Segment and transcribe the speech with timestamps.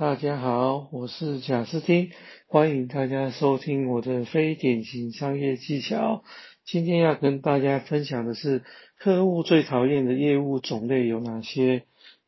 [0.00, 2.10] 大家好，我是贾斯汀，
[2.46, 6.24] 欢迎大家收听我的非典型商业技巧。
[6.64, 8.64] 今天要跟大家分享的是，
[8.98, 11.82] 客户最讨厌的业务种类有哪些？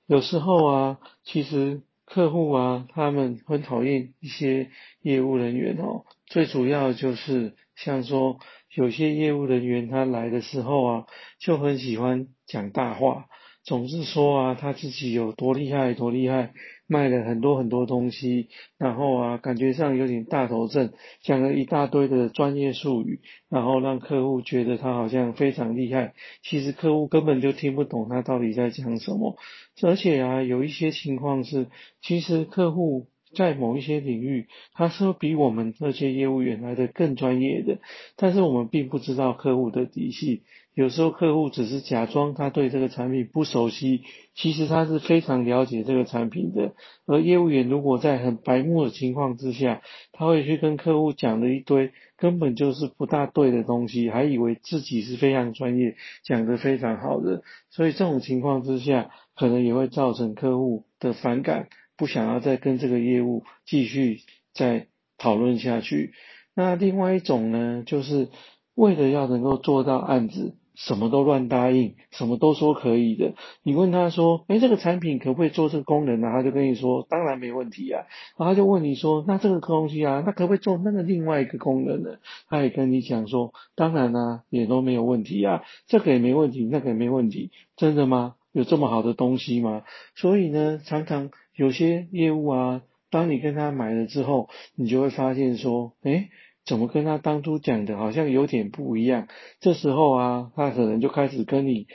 [0.07, 4.69] 有时候啊，其实客户啊，他们很讨厌一些
[5.01, 6.05] 业务人员哦。
[6.27, 8.39] 最主要就是像说，
[8.75, 11.07] 有些业务人员他来的时候啊，
[11.39, 13.29] 就很喜欢讲大话。
[13.65, 16.53] 总是说啊，他自己有多厉害，多厉害，
[16.93, 20.93] 卖了很多很多东西，然后啊，感觉上有点大头症，
[21.23, 29.37] 讲了一大堆的专业术语，然后让客户觉得他好像非常厉害，其实客户根本就听不懂他到底在讲什么。
[29.83, 31.69] 而且啊，有一些情况是，
[32.03, 33.07] 其实客户。
[33.35, 37.79] 在某一些领域，他是比我们这些业务员来的更专业的，
[38.15, 40.43] 但是我们并不知道客户的底细。
[40.75, 44.03] 有时候客户只是假装他对这个产品不熟悉，
[44.35, 46.73] 其实他是非常了解这个产品的。
[47.07, 57.43] 而业务员如果在很白目的情况之下，他会去跟客户讲了一堆根本就是不大对的东西，还以为自己是非常专业，讲得非常好的。
[57.71, 61.69] 所以这种情况之下，可能也会造成客户的反感。
[61.95, 64.21] 不想要再跟这个业务继续
[64.55, 64.87] 再
[65.19, 66.15] 讨论下去。
[66.55, 68.29] 那另外一种呢，就是
[68.75, 73.35] 为了要能够做到案子，什么都乱答应，什么都说可以的。
[73.63, 76.31] 你问他说，哎，这个产品可不可以做这个功能呢？
[76.33, 78.07] 他就跟你说，当然没问题啊。
[78.37, 82.17] 然后他就问你说，那这个东西啊，那可不可以做那个另外一个功能呢？
[82.49, 88.35] 他也跟你讲说，当然啊，也都没有问题啊，这个也没问题，那个也没问题，真的吗？
[88.53, 89.83] 有这么好的东西吗？
[90.15, 96.29] 所以呢，常常有些业务啊，当你跟他买了之后，你就会发现说，哎，
[96.65, 99.29] 怎么跟他当初讲的好像有点不一样？
[99.61, 101.87] 这时候啊，他可能就开始跟你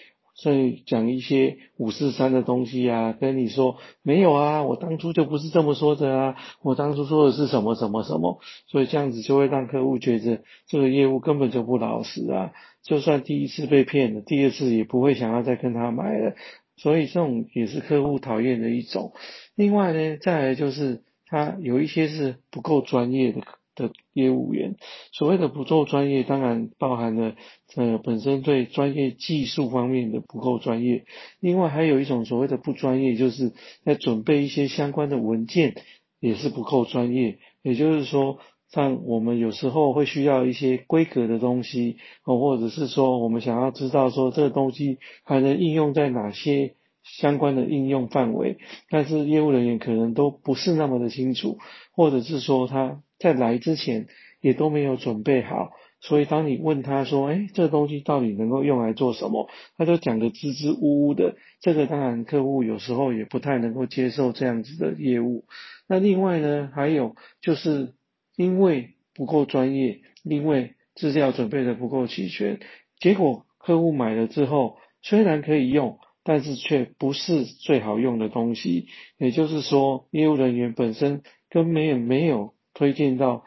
[0.44, 0.52] 在
[0.86, 12.52] 讲一些五四三的东西啊，跟你说没有啊，我当初就不是这么说的啊，我当初说的是什么什么什么，所以这样子就会让客户觉得这个业务根本就不老实啊。
[12.84, 16.36] 就算第一次被骗了，第二次也不会想要再跟他买了，
[16.76, 19.14] 所以这种也是客户讨厌的一种。
[19.56, 23.42] 另外呢，再来就是他有一些是不够专业的
[23.78, 24.76] 的业务员，
[25.14, 27.36] 所谓的不够专业，当然包含了
[27.78, 31.06] 呃本身对专业技术方面的不够专业。
[31.40, 33.54] 另外还有一种所谓的不专业，就是
[33.86, 35.76] 在准备一些相关的文件
[36.20, 38.40] 也是不够专业，也就是说。
[38.70, 41.96] 像我们有时候会需要一些规格的东西，
[42.26, 46.76] 哦，或者是说我们想要知道说这个东西还能应用在哪些
[47.16, 48.58] 相关的应用范围，
[48.90, 51.58] 但是业务人员可能都不是那么的清楚，
[51.92, 54.08] 或者是说他在来之前
[54.42, 65.46] 也都没有准备好，所以当你问他说，哎，这东西到底能够用来做什么，他就讲的支支吾吾的，这个当然客户有时候也不太能够接受这样子的业务。
[65.88, 67.94] 那另外呢，还有就是。
[68.40, 72.60] 因为不够专业，因为资料准备的不够齐全，
[73.00, 78.88] 结果客户买了之后，虽然可以用，但是却不是最好用的东西。
[79.18, 83.46] 也就是说，业务人员本身根本也没有推荐到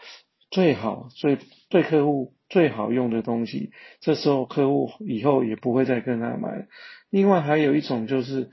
[0.50, 1.36] 最好、最
[1.68, 3.70] 对客户最好用的东西。
[4.00, 6.66] 这时候客户以后也不会再跟他买。
[7.10, 8.48] 另外还有一种就是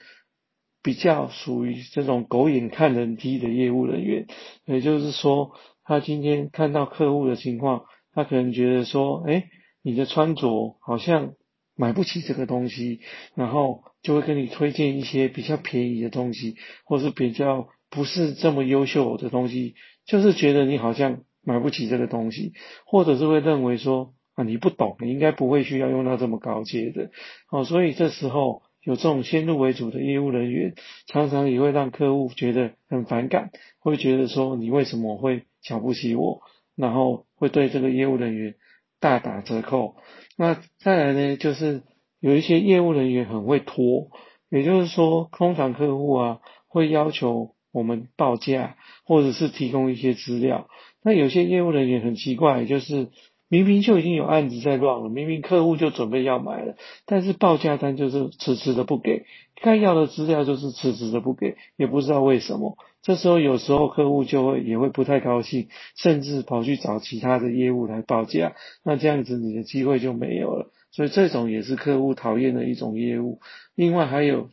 [0.84, 4.28] 比较属于这种狗眼看人低的业务人员，
[4.66, 5.54] 也就是说。
[5.90, 9.48] 他今天看到客户的情况，他可能觉得说，哎，
[9.82, 11.36] 你的穿着好像
[11.78, 13.00] 买不起这个东西，
[13.36, 22.52] 然后就会跟你推荐一些比较便宜的东西，或是比较不是这么优秀的东西，就是觉得你好像买不起这个东西，
[22.86, 27.12] 或者是会认为说，啊，你不懂，你应该不会需要用到这么高阶的，
[27.52, 28.64] 哦，所以这时候。
[28.84, 30.74] 有这种先入为主的业务人员，
[31.08, 36.40] 常常也会让客户觉得很反感，会觉得说你为什么会瞧不起我，
[36.74, 38.56] 然后会对这个业务人员
[39.00, 39.96] 大打折扣。
[40.38, 41.84] 那再来呢，就是
[42.20, 44.10] 有一些业务人员很会拖，
[44.50, 50.68] 也就是说，通常客户啊会要求我们报价，或者是提供一些资料。
[51.04, 53.10] 那有些业务人员很奇怪，就是。
[53.50, 56.76] 明明就已经有案子在乱了，明明客户就准备要买了，
[57.06, 59.24] 但是报价单就是迟迟的不给，
[59.62, 62.78] 该要的资料就是迟迟的不给，也不知道为什么。
[63.08, 70.74] 这时候有时候客户就会也会不太高兴，甚至跑去找其他的业务来报价，那这样子你的机会就没有了。
[70.92, 73.40] 所以这种也是客户讨厌的一种业务。
[73.76, 74.50] 另外还有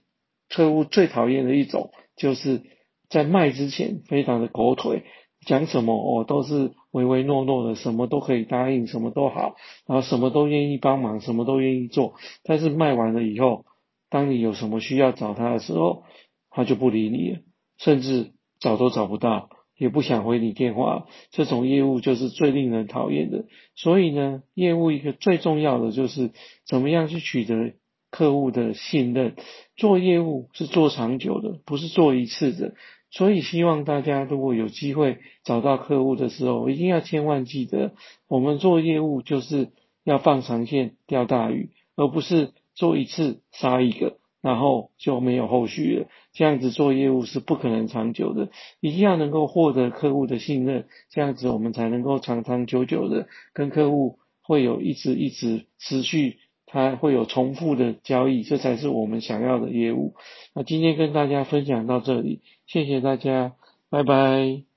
[0.49, 2.63] 客户最讨厌的一种，就是
[3.09, 5.03] 在卖之前非常的狗腿。
[5.45, 12.15] 讲什么哦，都是唯唯诺诺的，什么都可以答应，什么都好，然后什么都愿意帮忙，什么都愿意做。
[12.45, 13.65] 但是卖完了以后，
[14.11, 16.05] 当你有什么需要找他的时候，
[16.51, 17.41] 他就不理你了，
[17.79, 23.45] 甚至找都找不到，也不想回你电话，这种业务就是最令人讨厌的。
[23.75, 26.31] 所以呢，业务一个最重要的就是
[26.67, 27.75] 怎么样去取得
[28.11, 29.37] 客户的信任。
[29.77, 32.75] 做业务是做长久的，不是做一次的。
[33.11, 37.95] 所以希望大家如果有机会找到客户的时候，一定要千万记得，
[38.29, 39.71] 我们做业务就是
[40.03, 46.07] 要放长线钓大鱼，而不是做一次杀一个，然后就没有后续了。
[46.35, 48.51] 这样子做业务是不可能长久的，
[48.81, 56.37] 一定要能够获得客户的信任，这样子我们才能够长长久久的跟客户会有一直一直持续。
[56.67, 60.15] 它会有重复的交易，这才是我们想要的业务。
[60.55, 63.55] 那今天跟大家分享到这里，谢谢大家，
[63.91, 64.74] 拜拜。